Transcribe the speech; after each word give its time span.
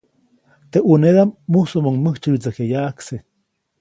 Teʼ 0.71 0.85
ʼunedaʼm 0.87 1.29
mujsuʼmuŋ 1.51 1.95
mäjtsyäwyätsäjkya 2.03 2.65
yaʼajkse. 2.71 3.15